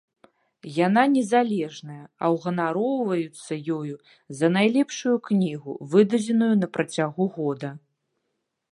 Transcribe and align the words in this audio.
Яна 0.85 1.03
незалежная, 1.15 1.97
а 2.23 2.31
ўганароўваюцца 2.37 3.53
ёю 3.77 3.95
за 4.41 4.47
найлепшую 4.59 5.15
кнігу, 5.31 5.71
выдадзеную 5.93 6.53
на 6.67 6.75
працягу 6.79 7.23
года. 7.39 7.69